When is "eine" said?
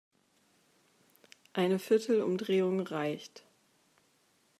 1.53-1.77